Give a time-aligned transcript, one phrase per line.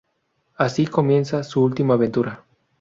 [0.57, 2.43] Así comienza su última aventura.